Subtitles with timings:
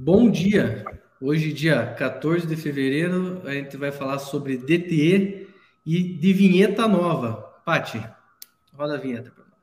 [0.00, 0.84] Bom dia!
[1.20, 5.48] Hoje, dia 14 de fevereiro, a gente vai falar sobre DTE
[5.84, 7.52] e de vinheta nova.
[7.64, 8.00] Pati,
[8.72, 9.58] roda a vinheta para nós.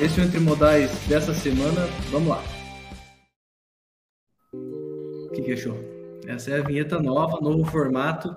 [0.00, 1.86] Esse é o Entre Modais dessa semana.
[2.10, 2.42] Vamos lá.
[4.52, 5.78] O que, que achou?
[6.26, 8.34] Essa é a vinheta nova, novo formato.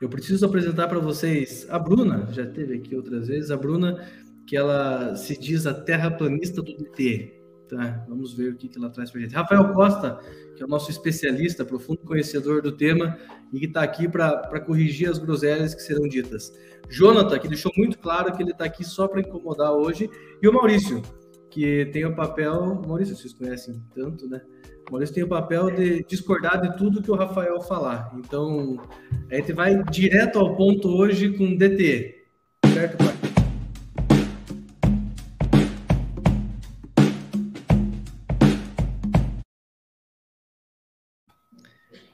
[0.00, 4.06] Eu preciso apresentar para vocês a Bruna, já teve aqui outras vezes, a Bruna,
[4.46, 7.34] que ela se diz a terraplanista do DT.
[7.68, 9.34] Tá, vamos ver o que, que ela traz para gente.
[9.34, 10.20] Rafael Costa,
[10.54, 13.18] que é o nosso especialista, profundo conhecedor do tema
[13.52, 16.52] e que está aqui para corrigir as groselhas que serão ditas.
[16.88, 20.08] Jonathan, que deixou muito claro que ele está aqui só para incomodar hoje.
[20.40, 21.02] E o Maurício,
[21.50, 22.82] que tem o papel.
[22.86, 24.40] Maurício, vocês conhecem tanto, né?
[24.90, 28.12] Maurício tem o papel de discordar de tudo que o Rafael falar.
[28.18, 28.76] Então,
[29.30, 32.24] a gente vai direto ao ponto hoje com DT.
[32.72, 33.16] Certo, pai?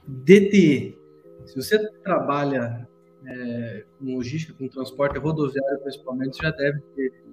[0.06, 0.98] DT.
[1.46, 2.88] Se você trabalha
[3.26, 7.24] é, com logística, com transporte rodoviário principalmente, você já deve ter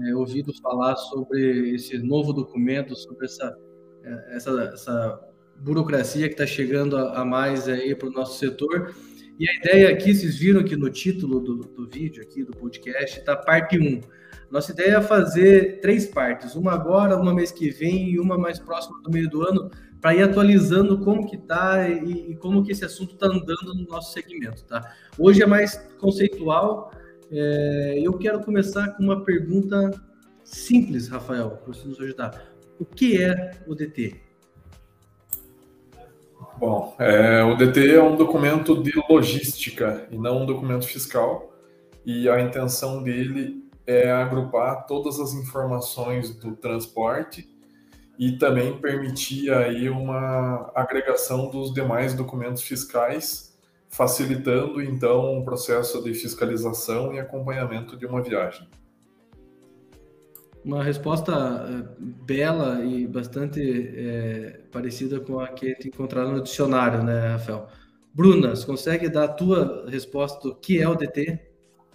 [0.00, 3.54] é, ouvido falar sobre esse novo documento, sobre essa
[4.04, 5.20] é, essa, essa
[5.58, 8.94] burocracia que está chegando a, a, mais aí para o nosso setor.
[9.38, 13.20] E a ideia aqui, vocês viram que no título do, do vídeo aqui, do podcast,
[13.20, 14.00] está parte 1.
[14.50, 18.58] Nossa ideia é fazer três partes, uma agora, uma mês que vem e uma mais
[18.58, 19.70] próxima do meio do ano,
[20.00, 23.86] para ir atualizando como que está e, e, como que esse assunto está andando no
[23.86, 24.94] nosso segmento, tá?
[25.16, 26.92] Hoje é mais conceitual.
[27.32, 29.90] É, eu quero começar com uma pergunta
[30.44, 32.52] simples, Rafael, para você nos ajudar.
[32.78, 34.20] O que é o DT?
[36.58, 41.50] Bom, é, o DT é um documento de logística e não um documento fiscal.
[42.04, 47.48] E a intenção dele é agrupar todas as informações do transporte
[48.18, 53.51] e também permitir aí uma agregação dos demais documentos fiscais,
[53.92, 58.66] facilitando então o processo de fiscalização e acompanhamento de uma viagem.
[60.64, 67.32] Uma resposta eh, bela e bastante é, parecida com a que encontraram no dicionário, né,
[67.32, 67.66] Rafael?
[68.14, 71.40] Bruna, você consegue dar a tua resposta do que é o DT,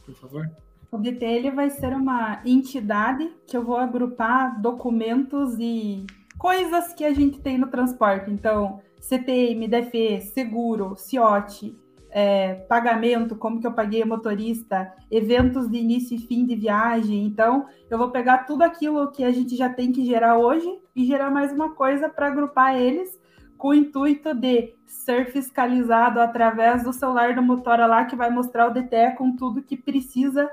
[0.05, 0.51] por favor?
[0.91, 6.05] O DT ele vai ser uma entidade que eu vou agrupar documentos e
[6.37, 8.29] coisas que a gente tem no transporte.
[8.29, 11.75] Então, CTM, DF, seguro, CIOT,
[12.19, 17.23] é, pagamento, como que eu paguei o motorista, eventos de início e fim de viagem.
[17.23, 21.05] Então, eu vou pegar tudo aquilo que a gente já tem que gerar hoje e
[21.05, 23.21] gerar mais uma coisa para agrupar eles
[23.55, 28.65] com o intuito de ser fiscalizado através do celular do motora lá que vai mostrar
[28.65, 30.49] o DTE com tudo que precisa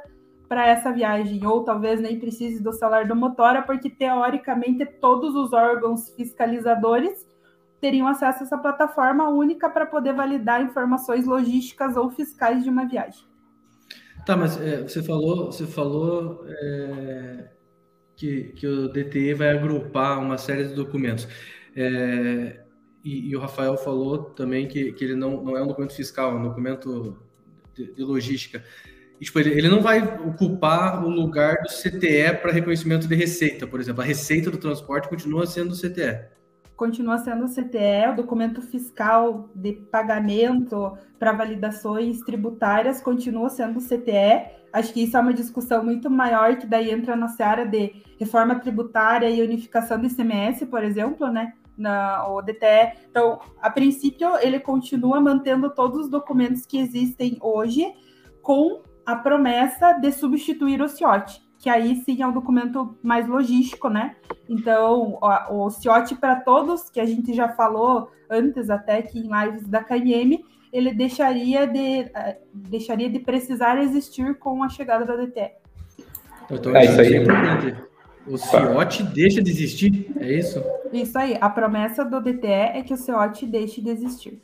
[0.46, 5.54] para essa viagem, ou talvez nem precise do celular do motora, porque teoricamente todos os
[5.54, 7.26] órgãos fiscalizadores
[7.84, 12.88] teriam acesso a essa plataforma única para poder validar informações logísticas ou fiscais de uma
[12.88, 13.22] viagem.
[14.24, 17.50] Tá, mas é, você falou, você falou é,
[18.16, 21.28] que, que o DTE vai agrupar uma série de documentos.
[21.76, 22.64] É,
[23.04, 26.30] e, e, o Rafael falou também que, que ele não, não é um documento fiscal,
[26.30, 27.18] é um documento
[27.74, 28.64] de, de logística.
[29.20, 33.66] E, tipo, ele, ele não vai ocupar o lugar do CTE para reconhecimento de receita,
[33.66, 34.00] por exemplo.
[34.00, 36.32] A receita do transporte continua sendo o CTE
[36.76, 43.82] continua sendo o CTE, o documento fiscal de pagamento para validações tributárias continua sendo o
[43.82, 44.64] CTE.
[44.72, 48.56] Acho que isso é uma discussão muito maior, que daí entra na seara de reforma
[48.56, 51.52] tributária e unificação do ICMS, por exemplo, né?
[51.76, 52.92] Na, o DTE.
[53.10, 57.92] Então, a princípio, ele continua mantendo todos os documentos que existem hoje,
[58.42, 63.88] com a promessa de substituir o CIOT que aí sim é um documento mais logístico,
[63.88, 64.16] né?
[64.46, 69.30] Então, o, o CIOT para todos, que a gente já falou antes até que em
[69.32, 75.16] lives da KNM, ele deixaria de, uh, deixaria de precisar existir com a chegada da
[75.16, 75.52] DTE.
[76.50, 77.14] Então, é isso aí.
[77.14, 77.94] É
[78.26, 80.62] o CIOT deixa de existir, é isso?
[80.92, 81.38] Isso aí.
[81.40, 84.38] A promessa do DTE é que o CIOT deixe de existir.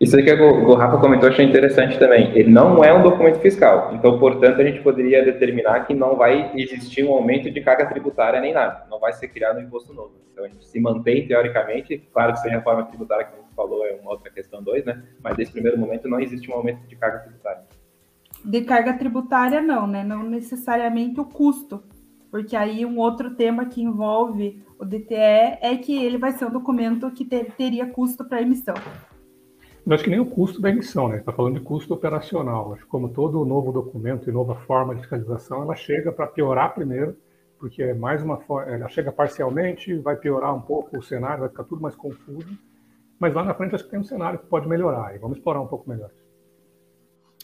[0.00, 2.34] Isso aí que o Rafa comentou, achei interessante também.
[2.34, 6.50] Ele não é um documento fiscal, então, portanto, a gente poderia determinar que não vai
[6.54, 10.14] existir um aumento de carga tributária nem nada, não vai ser criado um imposto novo.
[10.32, 13.54] Então, a gente se mantém teoricamente, claro que sem a forma tributária que a gente
[13.54, 15.02] falou é uma outra questão dois, né?
[15.22, 17.62] Mas nesse primeiro momento não existe um aumento de carga tributária.
[18.42, 20.02] De carga tributária, não, né?
[20.02, 21.82] Não necessariamente o custo,
[22.30, 26.50] porque aí um outro tema que envolve o DTE é que ele vai ser um
[26.50, 28.76] documento que ter, teria custo para emissão.
[29.90, 31.16] Eu acho que nem o custo da emissão, né?
[31.16, 32.72] Está falando de custo operacional.
[32.72, 36.72] Acho que como todo novo documento e nova forma de fiscalização, ela chega para piorar
[36.72, 37.16] primeiro,
[37.58, 38.38] porque é mais uma
[38.68, 42.56] ela chega parcialmente, vai piorar um pouco o cenário, vai ficar tudo mais confuso.
[43.18, 45.60] Mas lá na frente acho que tem um cenário que pode melhorar e vamos explorar
[45.60, 46.10] um pouco melhor.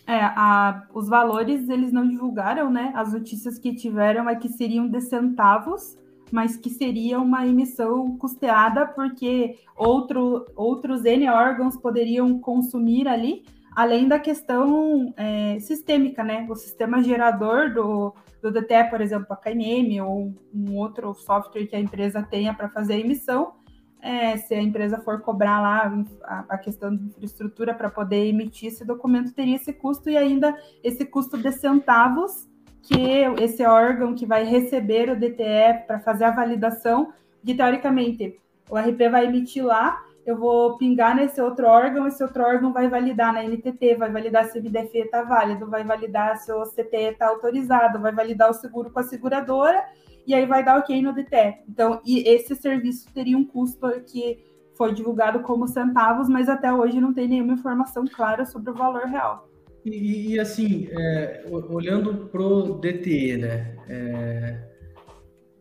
[0.06, 2.92] É, a, os valores eles não divulgaram, né?
[2.94, 5.98] As notícias que tiveram é que seriam de centavos
[6.30, 13.44] mas que seria uma emissão custeada porque outro, outros N órgãos poderiam consumir ali,
[13.74, 16.46] além da questão é, sistêmica, né?
[16.48, 21.76] O sistema gerador do, do DTE, por exemplo, a KMM ou um outro software que
[21.76, 23.52] a empresa tenha para fazer a emissão,
[24.00, 28.68] é, se a empresa for cobrar lá a, a questão de infraestrutura para poder emitir
[28.68, 32.48] esse documento, teria esse custo e ainda esse custo de centavos
[32.86, 37.12] que esse órgão que vai receber o DTE para fazer a validação,
[37.44, 38.38] que teoricamente
[38.70, 42.88] o RP vai emitir lá, eu vou pingar nesse outro órgão, esse outro órgão vai
[42.88, 47.12] validar na NTT, vai validar se o MDF está válido, vai validar se o CTE
[47.12, 49.84] está autorizado, vai validar o seguro com a seguradora,
[50.26, 51.62] e aí vai dar ok no DTE.
[51.68, 54.44] Então, e esse serviço teria um custo que
[54.74, 59.04] foi divulgado como centavos, mas até hoje não tem nenhuma informação clara sobre o valor
[59.06, 59.48] real.
[59.86, 63.76] E, e assim, é, olhando para o DTE, né?
[63.88, 64.58] É,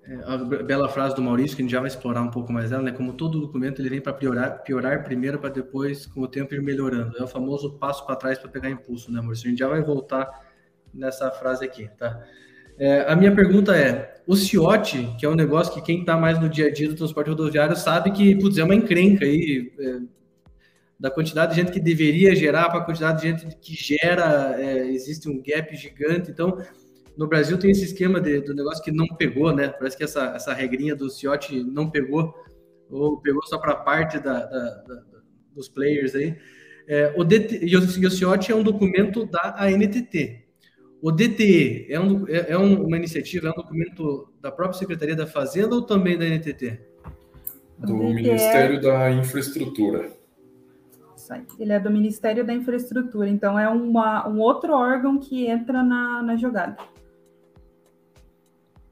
[0.08, 2.72] é, a bela frase do Maurício, que a gente já vai explorar um pouco mais
[2.72, 2.92] ela, né?
[2.92, 6.62] Como todo documento, ele vem para piorar, piorar primeiro para depois, com o tempo, ir
[6.64, 7.16] melhorando.
[7.20, 9.46] É o famoso passo para trás para pegar impulso, né, Maurício?
[9.46, 10.28] A gente já vai voltar
[10.92, 12.20] nessa frase aqui, tá?
[12.80, 16.40] É, a minha pergunta é: o CIOT, que é um negócio que quem está mais
[16.42, 19.72] no dia a dia do transporte rodoviário sabe que, putz, é uma encrenca aí.
[19.80, 20.15] É,
[21.06, 24.90] da quantidade de gente que deveria gerar para a quantidade de gente que gera, é,
[24.90, 26.32] existe um gap gigante.
[26.32, 26.58] Então,
[27.16, 29.68] no Brasil tem esse esquema de, do negócio que não pegou, né?
[29.68, 32.34] Parece que essa, essa regrinha do CIOT não pegou,
[32.90, 35.04] ou pegou só para parte da, da, da,
[35.54, 36.36] dos players aí.
[36.88, 40.44] É, o DT, e o CIOT é um documento da ANTT.
[41.04, 45.28] O DTE é, um, é, é uma iniciativa, é um documento da própria Secretaria da
[45.28, 46.80] Fazenda ou também da NTT?
[47.78, 50.25] Do Ministério da Infraestrutura
[51.60, 56.22] ele é do Ministério da Infraestrutura, então é uma, um outro órgão que entra na,
[56.22, 56.78] na jogada.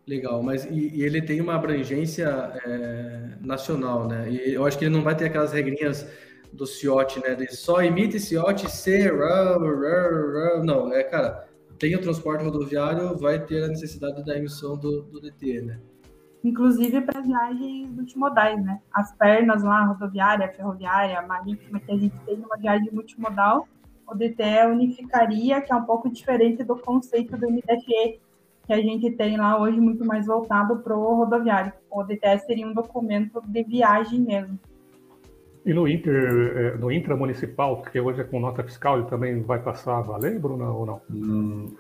[0.06, 2.28] Legal, mas e, e ele tem uma abrangência
[2.66, 4.30] é, nacional, né?
[4.30, 6.06] E eu acho que ele não vai ter aquelas regrinhas
[6.52, 7.36] do CIOT, né?
[7.36, 9.10] De só emite CIOT C,
[10.64, 11.48] não, é, cara,
[11.80, 15.80] tem o transporte rodoviário, vai ter a necessidade da emissão do, do DT, né?
[16.44, 18.80] Inclusive para viagens multimodais, né?
[18.94, 23.68] As pernas lá, rodoviária, ferroviária, marítima, que a gente tem numa viagem multimodal,
[24.08, 28.20] o DTE unificaria, que é um pouco diferente do conceito do MDFE,
[28.66, 31.74] que a gente tem lá hoje muito mais voltado para o rodoviário.
[31.90, 34.60] O DTE seria um documento de viagem mesmo.
[35.66, 39.60] E no inter, é, no intramunicipal, que hoje é com nota fiscal, ele também vai
[39.60, 41.02] passar a valer, Bruno, ou não?
[41.10, 41.74] Hum,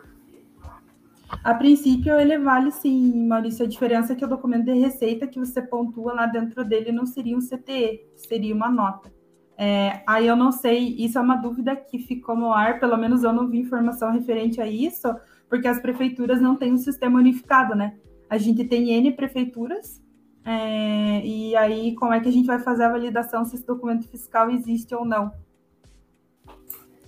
[1.41, 3.65] a princípio, ele vale sim, Maurício.
[3.65, 7.05] A diferença é que o documento de receita que você pontua lá dentro dele não
[7.05, 9.11] seria um CTE, seria uma nota.
[9.57, 13.23] É, aí eu não sei, isso é uma dúvida que ficou no ar, pelo menos
[13.23, 15.07] eu não vi informação referente a isso,
[15.47, 17.95] porque as prefeituras não têm um sistema unificado, né?
[18.29, 20.01] A gente tem N prefeituras,
[20.43, 24.07] é, e aí como é que a gente vai fazer a validação se esse documento
[24.07, 25.31] fiscal existe ou não?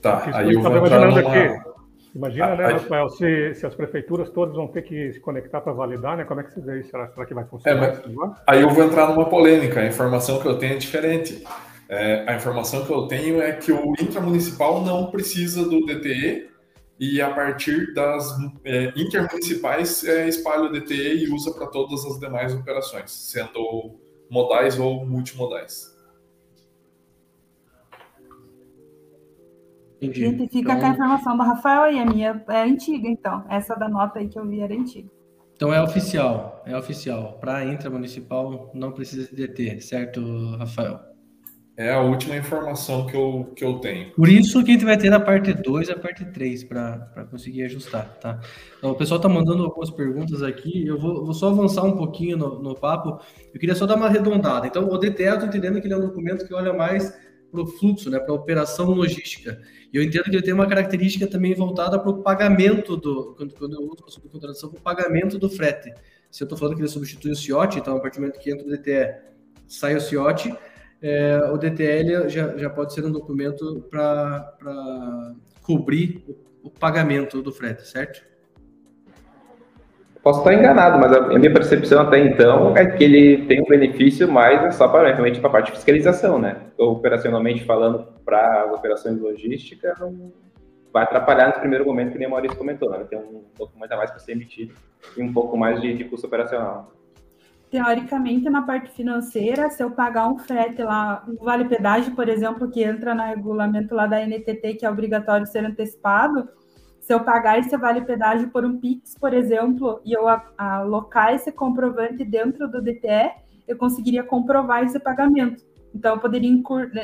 [0.02, 1.20] Tá, aí eu vou entrar numa...
[1.20, 1.75] Aqui
[2.16, 5.74] Imagina, ah, né, Rafael, se, se, as prefeituras todas vão ter que se conectar para
[5.74, 6.24] validar, né?
[6.24, 6.90] Como é que você vê isso?
[6.90, 7.90] Será, será que vai funcionar?
[7.90, 8.04] É,
[8.48, 9.82] aí eu vou entrar numa polêmica.
[9.82, 11.44] A informação que eu tenho é diferente.
[11.90, 16.50] É, a informação que eu tenho é que o intramunicipal não precisa do DTE
[16.98, 22.18] e a partir das é, intermunicipais é, espalha o DTE e usa para todas as
[22.18, 24.00] demais operações, sendo
[24.30, 25.95] modais ou multimodais.
[30.02, 30.48] Entendi.
[30.50, 30.80] Fica então...
[30.80, 33.44] com a informação do Rafael e a minha é antiga, então.
[33.50, 35.10] Essa da nota aí que eu vi era antiga.
[35.56, 37.38] Então é oficial, é oficial.
[37.40, 40.22] Para intramunicipal não precisa de DT, certo,
[40.58, 41.00] Rafael?
[41.78, 44.12] É a última informação que eu, que eu tenho.
[44.14, 47.28] Por isso que a gente vai ter a parte 2 e a parte 3 para
[47.30, 48.40] conseguir ajustar, tá?
[48.78, 52.38] Então, o pessoal está mandando algumas perguntas aqui, eu vou, vou só avançar um pouquinho
[52.38, 53.20] no, no, papo.
[53.54, 54.68] Eu queria só dar uma arredondada.
[54.68, 57.14] Então, o DTE, eu estou entendendo que ele é um documento que olha mais
[57.56, 59.60] para o fluxo, né, para a operação logística.
[59.92, 63.56] E eu entendo que ele tem uma característica também voltada para o pagamento do, quando,
[63.56, 65.94] quando eu uso a subcontratação, para o pagamento do frete.
[66.30, 68.52] Se eu estou falando que ele substitui o CIOT, então a partir do momento que
[68.52, 69.16] entra o DTE,
[69.68, 70.54] sai o CIOT,
[71.02, 77.52] é, o DTL já, já pode ser um documento para cobrir o, o pagamento do
[77.52, 78.35] frete, certo?
[80.26, 84.28] Posso estar enganado, mas a minha percepção até então é que ele tem um benefício
[84.28, 86.64] mais só para realmente para a parte de fiscalização, né?
[86.80, 90.32] Operacionalmente falando, para as operações logísticas, não
[90.92, 93.06] vai atrapalhar no primeiro momento, que nem o Maurício comentou, né?
[93.08, 94.74] Tem um pouco mais a mais para ser emitido
[95.16, 96.92] e um pouco mais de, de custo operacional
[97.70, 102.72] teoricamente, na parte financeira, se eu pagar um frete lá, um vale pedágio, por exemplo,
[102.72, 106.48] que entra no regulamento lá da NTT, que é obrigatório ser antecipado,
[107.06, 110.26] se eu pagar esse vale pedágio por um Pix, por exemplo, e eu
[110.58, 113.32] alocar esse comprovante dentro do DTE,
[113.68, 115.64] eu conseguiria comprovar esse pagamento.
[115.94, 116.50] Então, eu poderia,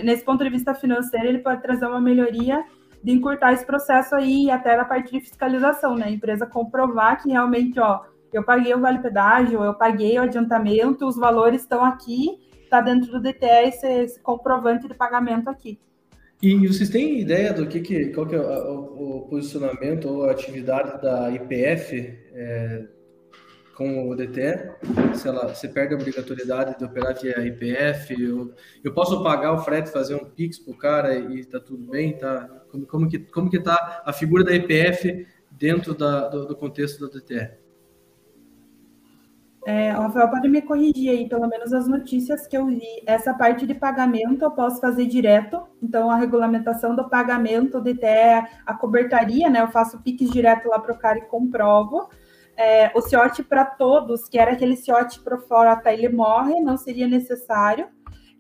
[0.04, 2.66] nesse ponto de vista financeiro, ele pode trazer uma melhoria
[3.04, 6.06] de encurtar esse processo aí até na parte de fiscalização, né?
[6.06, 8.02] A empresa comprovar que realmente, ó,
[8.34, 13.12] eu paguei o vale pedágio, eu paguei o adiantamento, os valores estão aqui, está dentro
[13.12, 15.80] do DTE esse, esse, comprovante de pagamento aqui.
[16.42, 20.32] E, vocês têm ideia do que, que qual que é o, o posicionamento ou a
[20.32, 22.88] atividade da IPF é,
[23.76, 24.72] com o DTE?
[25.14, 28.52] Se ela se perde a obrigatoriedade de operar via IPF, eu,
[28.84, 32.18] eu posso pagar o frete, fazer um pix para o cara e está tudo bem,
[32.18, 32.64] tá?
[32.70, 37.08] Como, como que como que está a figura da IPF dentro da, do, do contexto
[37.08, 37.52] do DTE?
[39.64, 42.82] É, Rafael pode me corrigir aí, pelo menos as notícias que eu vi.
[43.06, 48.48] Essa parte de pagamento eu posso fazer direto, então a regulamentação do pagamento de até
[48.66, 49.62] a cobertaria, né?
[49.62, 52.10] Eu faço piques direto lá para o cara e comprovo.
[52.58, 56.76] É, o CIOT para todos, que era aquele CIOT pro fora até ele morre, não
[56.76, 57.88] seria necessário.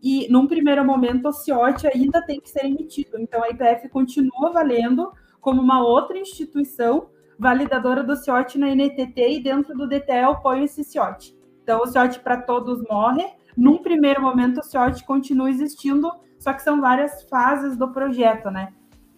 [0.02, 3.20] E num primeiro momento o CIOT ainda tem que ser emitido.
[3.20, 7.10] Então a IPF continua valendo como uma outra instituição
[7.42, 11.36] validadora do CIOT na NTT e dentro do DTE eu ponho esse CIOT.
[11.64, 13.26] Então, o CIOT para todos morre.
[13.58, 18.72] Num primeiro momento, o CIOT continua existindo, só que são várias fases do projeto, né?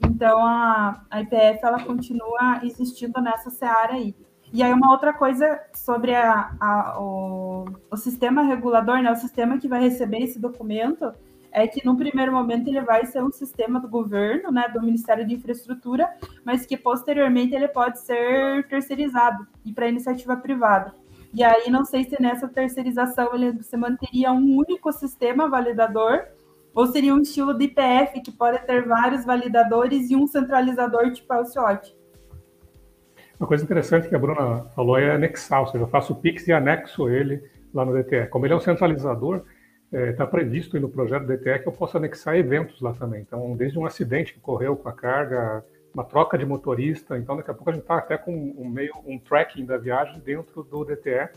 [0.06, 4.16] Então, a, a IPF, ela continua existindo nessa seara aí.
[4.54, 9.12] E aí, uma outra coisa sobre a, a, o, o sistema regulador, né?
[9.12, 11.12] O sistema que vai receber esse documento,
[11.54, 15.26] é que no primeiro momento ele vai ser um sistema do governo, né, do Ministério
[15.26, 16.10] de Infraestrutura,
[16.44, 20.96] mas que posteriormente ele pode ser terceirizado e para iniciativa privada.
[21.32, 26.26] E aí não sei se nessa terceirização ele se manteria um único sistema validador
[26.74, 31.32] ou seria um estilo de IPF que pode ter vários validadores e um centralizador tipo
[31.34, 31.96] a CIOT.
[33.40, 36.48] Uma coisa interessante que a Bruna falou é anexar, ou seja, eu faço o Pix
[36.48, 37.44] e anexo ele
[37.74, 38.28] lá no DTE.
[38.28, 39.44] Como ele é um centralizador,
[39.94, 43.22] está é, previsto no projeto DTE que eu possa anexar eventos lá também.
[43.22, 47.52] Então, desde um acidente que ocorreu com a carga, uma troca de motorista, então daqui
[47.52, 50.84] a pouco a gente está até com um meio um tracking da viagem dentro do
[50.84, 51.30] DTE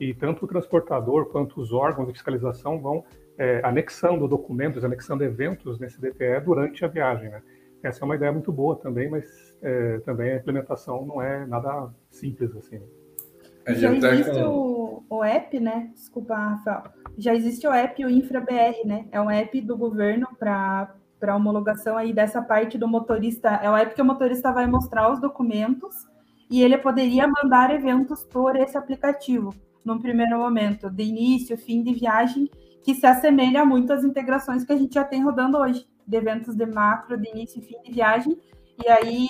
[0.00, 3.04] e tanto o transportador quanto os órgãos de fiscalização vão
[3.38, 7.30] é, anexando documentos, anexando eventos nesse DTE durante a viagem.
[7.30, 7.42] Né?
[7.82, 9.24] Essa é uma ideia muito boa também, mas
[9.62, 12.78] é, também a implementação não é nada simples assim.
[12.78, 13.74] Né?
[13.74, 14.79] Já existe com...
[15.08, 15.90] o, app, né?
[15.94, 16.84] Desculpa, Rafael.
[17.16, 19.06] Já existe o app, o InfraBR, né?
[19.10, 23.50] É um app do governo para para homologação aí dessa parte do motorista.
[23.62, 26.08] É o app que o motorista vai mostrar os documentos
[26.50, 29.54] e ele poderia mandar eventos por esse aplicativo,
[29.84, 32.50] num primeiro momento, de início, fim de viagem,
[32.82, 36.56] que se assemelha muito às integrações que a gente já tem rodando hoje, de eventos
[36.56, 38.36] de macro, de início e fim de viagem.
[38.82, 39.28] E aí,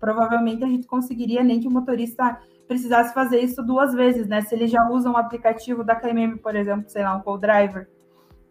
[0.00, 4.42] provavelmente, a gente conseguiria nem que o motorista precisasse fazer isso duas vezes, né?
[4.42, 7.88] Se ele já usa um aplicativo da KMM, por exemplo, sei lá, um co-driver,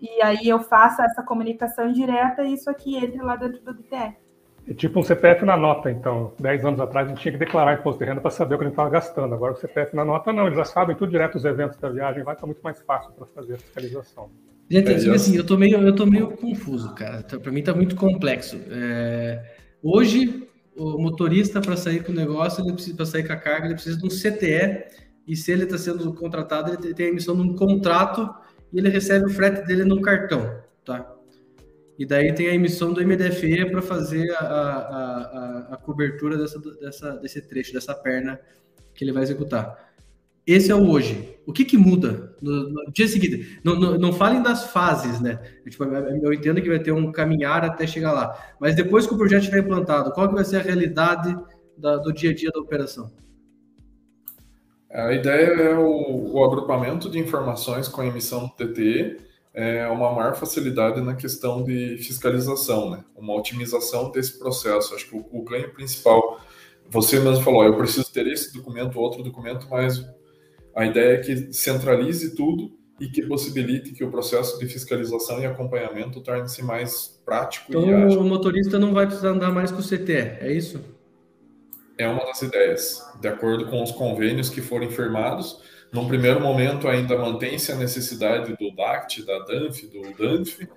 [0.02, 4.16] e aí eu faço essa comunicação direta e isso aqui entre lá dentro do DTE.
[4.70, 6.34] É tipo um CPF na nota, então.
[6.38, 8.66] Dez anos atrás a gente tinha que declarar imposto de renda para saber o que
[8.66, 9.34] a gente estava gastando.
[9.34, 12.24] Agora o CPF na nota não, eles já sabem tudo direto os eventos da viagem,
[12.24, 14.30] vai estar muito mais fácil para fazer a fiscalização.
[14.70, 17.24] Gente, assim, assim, eu tô meio, eu tô meio confuso, cara.
[17.24, 18.60] Para mim está muito complexo.
[18.70, 19.42] É...
[19.82, 20.46] Hoje,
[20.78, 22.64] o motorista, para sair com o negócio,
[22.96, 24.86] para sair com a carga, ele precisa de um CTE,
[25.28, 28.34] e se ele está sendo contratado, ele tem a emissão de um contrato
[28.72, 31.14] e ele recebe o frete dele num cartão, tá?
[32.00, 34.78] E daí tem a emissão do MDFE para fazer a, a,
[35.68, 38.40] a, a, cobertura dessa, dessa, desse trecho, dessa perna
[38.94, 39.87] que ele vai executar.
[40.48, 41.38] Esse é o hoje.
[41.46, 43.60] O que, que muda no, no dia seguinte?
[43.64, 45.40] Não, não, não, falem das fases, né?
[45.70, 48.56] Tipo, eu entendo que vai ter um caminhar até chegar lá.
[48.60, 51.38] Mas depois que o projeto estiver implantado, qual que vai ser a realidade
[51.78, 53.12] da, do dia a dia da operação?
[54.90, 59.18] A ideia é o, o agrupamento de informações com a emissão do TTE,
[59.54, 63.04] é uma maior facilidade na questão de fiscalização, né?
[63.16, 64.94] uma otimização desse processo.
[64.94, 66.40] Acho que o, o ganho principal,
[66.88, 70.06] você mesmo falou, eu preciso ter esse documento, outro documento, mas
[70.78, 75.46] a ideia é que centralize tudo e que possibilite que o processo de fiscalização e
[75.46, 78.22] acompanhamento torne-se mais prático então, e ágil.
[78.22, 80.82] o motorista não vai precisar andar mais com o CTE, é isso?
[81.98, 85.60] é uma das ideias, de acordo com os convênios que foram firmados.
[85.92, 90.68] Num primeiro momento, ainda mantém-se a necessidade do DACT, da DANF, do DANF,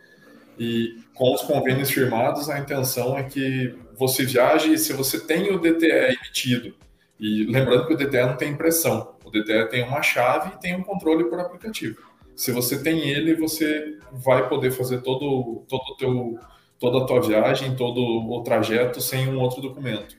[0.58, 5.58] e com os convênios firmados, a intenção é que você viaje se você tem o
[5.58, 6.74] DTE emitido.
[7.20, 10.74] E lembrando que o DTE não tem impressão, o DTE tem uma chave e tem
[10.74, 11.98] um controle por aplicativo.
[12.34, 16.38] Se você tem ele, você vai poder fazer todo, todo teu,
[16.78, 20.16] toda a tua viagem, todo o trajeto sem um outro documento.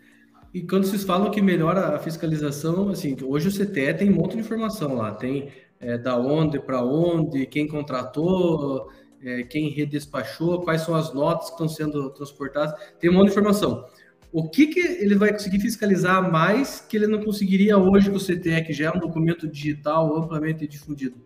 [0.54, 4.34] E quando vocês falam que melhora a fiscalização, assim, hoje o CTE tem um monte
[4.34, 8.92] de informação lá, tem é, da onde para onde, quem contratou,
[9.24, 13.32] é, quem redespachou, quais são as notas que estão sendo transportadas, tem um monte de
[13.32, 13.86] informação.
[14.34, 18.20] O que, que ele vai conseguir fiscalizar mais que ele não conseguiria hoje com o
[18.20, 21.18] CTE, que já é um documento digital amplamente difundido?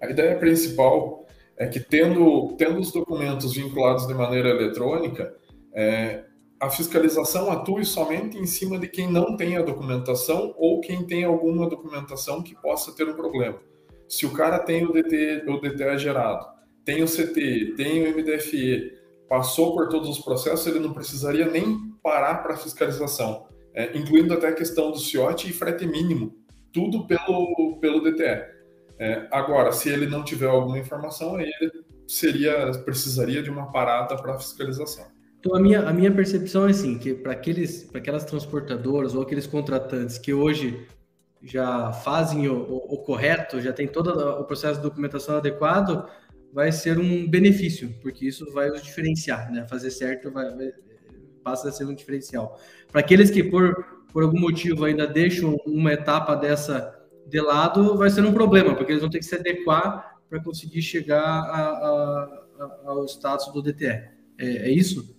[0.00, 5.34] A ideia principal é que, tendo, tendo os documentos vinculados de maneira eletrônica,
[5.72, 6.24] é,
[6.58, 11.22] a fiscalização atue somente em cima de quem não tem a documentação ou quem tem
[11.22, 13.58] alguma documentação que possa ter um problema.
[14.08, 16.44] Se o cara tem o DTE, o DTE gerado,
[16.84, 18.97] tem o CTE, tem o MDFE,
[19.28, 24.48] passou por todos os processos, ele não precisaria nem parar para fiscalização, é, incluindo até
[24.48, 26.34] a questão do CIOT e frete mínimo,
[26.72, 28.56] tudo pelo, pelo DTE.
[28.98, 34.16] É, agora, se ele não tiver alguma informação, aí ele seria, precisaria de uma parada
[34.16, 35.06] para fiscalização.
[35.38, 40.18] Então, a minha, a minha percepção é assim, que para aquelas transportadoras ou aqueles contratantes
[40.18, 40.86] que hoje
[41.40, 44.08] já fazem o, o, o, correto, já tem todo
[44.40, 46.08] o processo de documentação adequado,
[46.52, 49.66] vai ser um benefício, porque isso vai os diferenciar, né?
[49.68, 50.72] Fazer certo vai, vai,
[51.42, 52.58] passa a ser um diferencial.
[52.90, 53.74] Para aqueles que, por,
[54.12, 56.94] por algum motivo, ainda deixam uma etapa dessa
[57.26, 60.80] de lado, vai ser um problema, porque eles vão ter que se adequar para conseguir
[60.82, 63.86] chegar a, a, a, ao status do DTE.
[63.86, 65.16] É, é isso?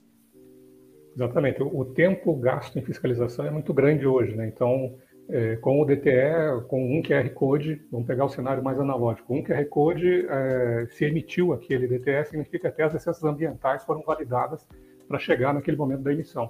[1.15, 1.61] Exatamente.
[1.61, 4.47] O, tempo gasto em fiscalização é muito grande hoje, né?
[4.47, 4.97] Então,
[5.29, 9.43] é, com o DTE, com um QR Code, vamos pegar o cenário mais analógico, um
[9.43, 14.67] QR Code, é, se emitiu aquele DTE, significa até as licenças ambientais foram validadas
[15.07, 16.49] para chegar naquele momento da emissão.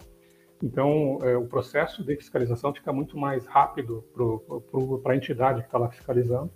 [0.62, 4.04] Então, é, o processo de fiscalização fica muito mais rápido
[5.04, 6.52] para a entidade que está lá fiscalizando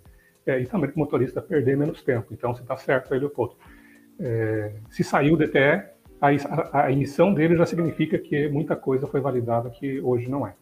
[0.46, 2.32] é, e também para o motorista perder menos tempo.
[2.32, 3.56] Então, se está certo aí, Leopoldo.
[4.20, 9.20] É, se saiu o DTE, a, a, emissão dele já significa que muita coisa foi
[9.20, 10.54] validada que hoje não é.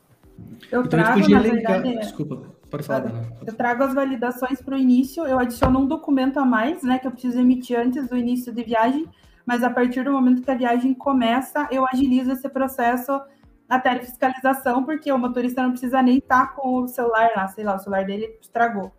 [0.70, 3.12] Eu então, trago, na verdade, Desculpa, pode falar.
[3.12, 3.28] Né?
[3.46, 7.06] Eu trago as validações para o início, eu adiciono um documento a mais, né, que
[7.06, 9.06] eu preciso emitir antes do início de viagem,
[9.44, 13.20] mas a partir do momento que a viagem começa, eu agilizo esse processo
[13.68, 17.64] até a fiscalização, porque o motorista não precisa nem estar com o celular lá, sei
[17.64, 18.92] lá, o celular dele estragou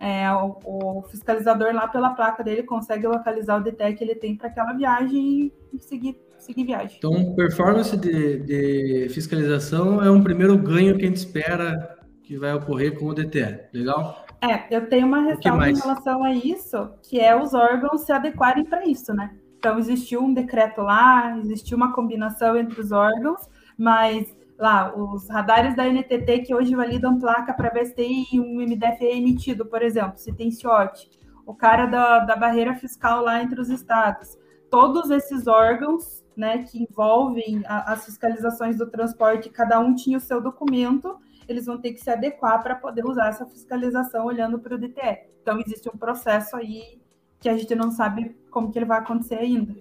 [0.00, 4.34] é, o, o, fiscalizador lá pela placa dele consegue localizar o DTE que ele tem
[4.34, 6.96] para aquela viagem e seguir, seguir viagem.
[6.98, 12.54] Então, performance de, de, fiscalização é um primeiro ganho que a gente espera que vai
[12.54, 13.60] ocorrer com o DTE.
[13.72, 14.24] Legal?
[14.40, 18.64] É, eu tenho uma ressalva em relação a isso, que é os órgãos se adequarem
[18.64, 19.34] para isso, né?
[19.58, 23.40] Então, existiu um decreto lá, existiu uma combinação entre os órgãos,
[23.76, 28.60] mas lá, os radares da NTT que hoje validam placa para ver se tem um
[28.60, 31.10] MDFE emitido, por exemplo, se tem CIOT,
[31.46, 34.38] o cara da, da barreira fiscal lá entre os estados.
[34.70, 40.20] Todos esses órgãos né, que envolvem a, as fiscalizações do transporte, cada um tinha o
[40.20, 44.74] seu documento, eles vão ter que se adequar para poder usar essa fiscalização olhando para
[44.74, 45.30] o DTE.
[45.42, 47.00] Então, existe um processo aí
[47.40, 49.74] que a gente não sabe como que ele vai acontecer ainda.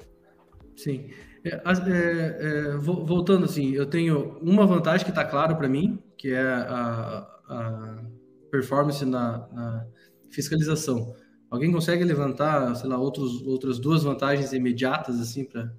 [0.76, 1.10] Sim.
[1.44, 6.34] É, é, é, voltando assim, eu tenho uma vantagem que está claro para mim, que
[6.34, 8.04] é a, a
[8.52, 9.86] performance na, na,
[10.32, 11.16] fiscalização.
[11.50, 15.74] Alguém consegue levantar, sei lá, outros, outras duas vantagens imediatas assim para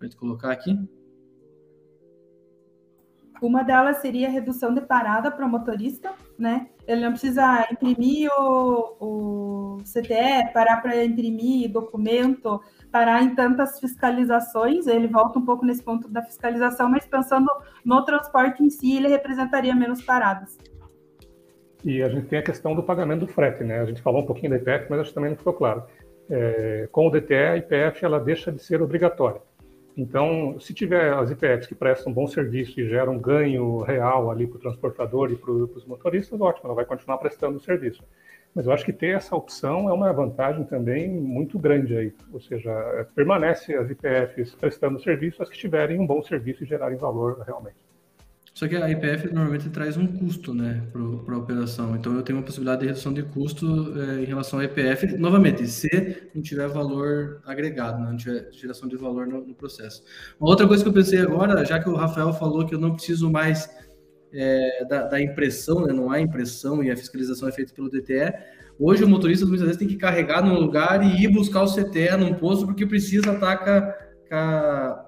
[0.00, 0.78] a gente colocar aqui?
[3.40, 6.68] Uma delas seria a redução de parada para o motorista, né?
[6.86, 14.86] Ele não precisa imprimir o, o CTE, parar para imprimir documento, parar em tantas fiscalizações,
[14.86, 17.48] ele volta um pouco nesse ponto da fiscalização, mas pensando
[17.84, 20.58] no transporte em si, ele representaria menos paradas.
[21.84, 23.80] E a gente tem a questão do pagamento do frete, né?
[23.80, 25.84] A gente falou um pouquinho da IPF, mas acho que também não ficou claro.
[26.28, 29.40] É, com o DTE, a IPF ela deixa de ser obrigatória.
[29.98, 34.30] Então, se tiver as IPFs que prestam um bom serviço e geram um ganho real
[34.30, 38.04] ali para o transportador e para os motoristas, ótimo, ela vai continuar prestando o serviço.
[38.54, 42.14] Mas eu acho que ter essa opção é uma vantagem também muito grande aí.
[42.32, 46.66] Ou seja, é, permanece as IPFs prestando serviço, as que tiverem um bom serviço e
[46.66, 47.76] gerarem valor realmente.
[48.58, 51.94] Só que a IPF normalmente traz um custo né, para a operação.
[51.94, 55.64] Então eu tenho uma possibilidade de redução de custo é, em relação à IPF, novamente,
[55.68, 60.02] se não tiver valor agregado, né, não tiver geração de valor no, no, processo.
[60.40, 62.96] Uma outra coisa que eu pensei agora, já que o Rafael falou que eu não
[62.96, 63.70] preciso mais
[64.32, 68.34] é, da, da, impressão, né, não há impressão e a fiscalização é feita pelo DTE,
[68.76, 72.16] hoje o motorista muitas vezes tem que carregar num lugar e ir buscar o CTE
[72.18, 73.80] num posto porque precisa estar com a,
[74.28, 75.04] com a,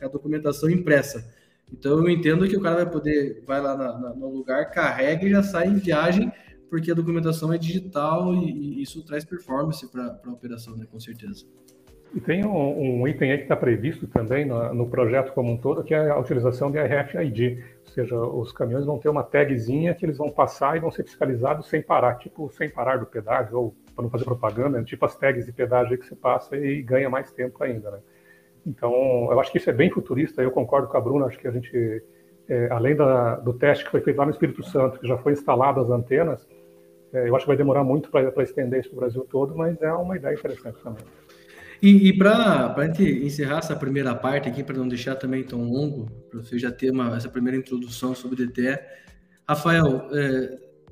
[0.00, 1.35] com a documentação impressa.
[1.72, 5.26] Então eu entendo que o cara vai poder, vai lá na, na, no lugar, carrega
[5.26, 6.32] e já sai em viagem,
[6.70, 11.00] porque a documentação é digital e, e isso traz performance para a operação, né, com
[11.00, 11.44] certeza.
[12.14, 15.56] E tem um, um item aí que está previsto também no, no, projeto como um
[15.56, 17.62] todo, que é a utilização de RFID.
[17.84, 21.04] Ou seja, os caminhões vão ter uma tagzinha que eles vão passar e vão ser
[21.04, 25.16] fiscalizados sem parar, tipo sem parar do pedágio, ou para não fazer propaganda, tipo as
[25.16, 27.98] tags de pedágio que você passa e ganha mais tempo ainda, né?
[28.66, 28.92] Então,
[29.30, 30.42] eu acho que isso é bem futurista.
[30.42, 31.26] Eu concordo com a Bruna.
[31.26, 32.02] Acho que a gente,
[32.48, 35.32] é, além da, do teste que foi feito lá no Espírito Santo, que já foi
[35.32, 36.46] instalado as antenas,
[37.12, 39.80] é, eu acho que vai demorar muito para estender isso para o Brasil todo, mas
[39.80, 41.04] é uma ideia interessante também.
[41.80, 45.62] E, e para a gente encerrar essa primeira parte aqui, para não deixar também tão
[45.62, 48.78] longo, para você já ter uma, essa primeira introdução sobre o DTE,
[49.48, 50.08] Rafael,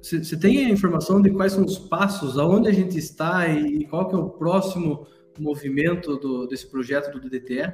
[0.01, 3.79] você é, tem a informação de quais são os passos, aonde a gente está e,
[3.79, 5.07] e qual que é o próximo
[5.38, 7.73] movimento do, desse projeto do DTE?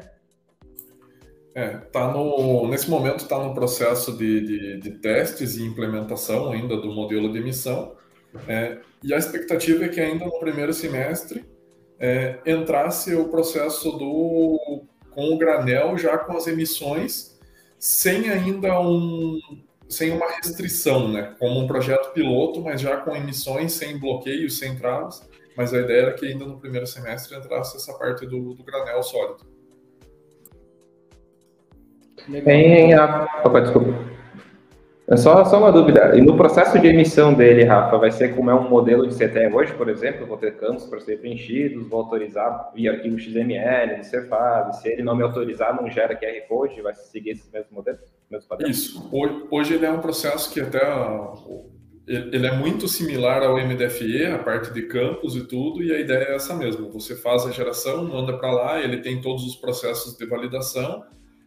[1.54, 6.76] É, tá no, nesse momento está no processo de, de, de, testes e implementação ainda
[6.76, 7.96] do modelo de emissão.
[8.46, 11.44] É, e a expectativa é que ainda no primeiro semestre
[11.98, 17.36] é, entrasse o processo do com o granel já com as emissões
[17.76, 19.40] sem ainda um
[19.88, 21.34] sem uma restrição, né?
[21.36, 25.28] Como um projeto piloto, mas já com emissões sem bloqueios, sem travas
[25.60, 29.02] mas a ideia era que ainda no primeiro semestre entrasse essa parte do, do granel
[29.02, 29.44] sólido.
[32.42, 33.28] Tem a...
[33.44, 33.92] Opa, desculpa.
[35.06, 36.16] É só, só uma dúvida.
[36.16, 39.52] E no processo de emissão dele, Rafa, vai ser como é um modelo de CTE
[39.52, 40.26] hoje, por exemplo?
[40.26, 44.74] Vou ter campos para ser preenchidos, vou autorizar via arquivo XML, de Cefab.
[44.76, 48.00] Se ele não me autorizar, não gera QR Code, vai seguir esses mesmos modelos?
[48.30, 49.10] Mesmos Isso.
[49.12, 50.80] Hoje, hoje ele é um processo que até
[52.06, 56.24] ele é muito similar ao MDFE, a parte de campos e tudo, e a ideia
[56.24, 56.90] é essa mesmo.
[56.90, 61.04] Você faz a geração, manda para lá, ele tem todos os processos de validação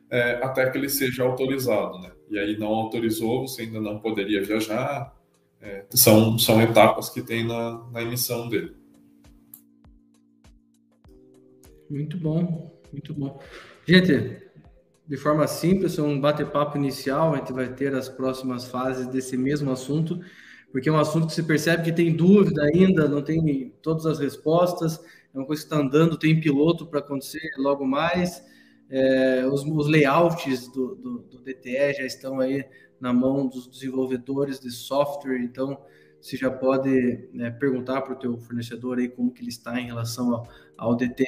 [0.10, 2.12] é, até que ele seja autorizado, né?
[2.30, 5.14] E aí não autorizou, você ainda não poderia viajar.
[5.60, 8.76] É, são, são etapas que tem na, na emissão dele.
[11.90, 13.42] Muito bom, muito bom.
[13.86, 14.38] Gente,
[15.08, 19.72] de forma simples, um bate-papo inicial, a gente vai ter as próximas fases desse mesmo
[19.72, 20.20] assunto
[20.74, 24.18] porque é um assunto que se percebe que tem dúvida ainda, não tem todas as
[24.18, 25.00] respostas,
[25.32, 28.44] é uma coisa que está andando, tem piloto para acontecer logo mais.
[28.90, 32.66] É, os, os, layouts do, do, do, DTE já estão aí
[33.00, 35.80] na mão dos desenvolvedores de software, então
[36.20, 39.86] você já pode né, perguntar para o teu fornecedor aí como que ele está em
[39.86, 41.26] relação ao, ao DTE,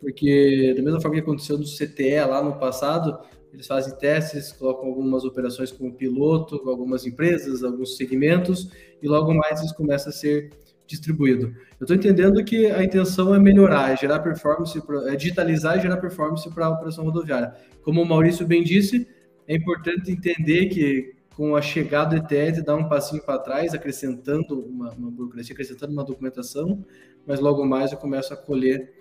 [0.00, 3.18] porque da mesma forma que aconteceu no CTE lá no passado,
[3.52, 8.70] eles fazem testes, colocam algumas operações como piloto, com algumas empresas, alguns segmentos,
[9.02, 10.50] e logo mais isso começa a ser
[10.86, 11.54] distribuído.
[11.78, 15.96] Eu estou entendendo que a intenção é melhorar, é gerar performance, é digitalizar e gerar
[15.98, 17.54] performance para a operação rodoviária.
[17.82, 19.06] Como o Maurício bem disse,
[19.46, 24.60] é importante entender que com a chegada do ETS, dá um passinho para trás, acrescentando
[24.60, 26.84] uma, uma, burocracia, acrescentando uma documentação,
[27.26, 28.92] mas logo mais eu começo a colher,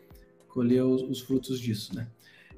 [0.48, 2.08] colher os, os frutos disso, né?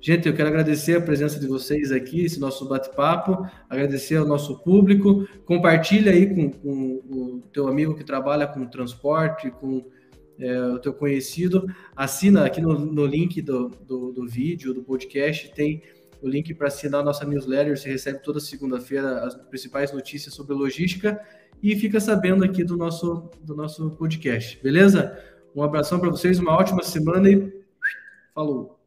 [0.03, 4.57] Gente, eu quero agradecer a presença de vocês aqui, esse nosso bate-papo, agradecer ao nosso
[4.63, 5.27] público.
[5.45, 9.85] Compartilha aí com, com, o teu amigo que trabalha com transporte, com
[10.39, 11.67] é, o teu conhecido.
[11.95, 15.83] Assina aqui no, no link do, do, do, vídeo, do podcast, tem
[16.19, 17.77] o link para assinar a nossa newsletter.
[17.77, 21.21] Você recebe toda segunda-feira as principais notícias sobre logística
[21.61, 25.15] e fica sabendo aqui do nosso, do nosso podcast, beleza?
[25.55, 27.53] Um abração para vocês, uma ótima semana e
[28.33, 28.80] falou!